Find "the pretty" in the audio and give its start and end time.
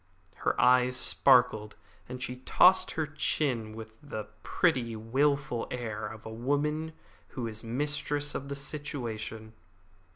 4.01-4.95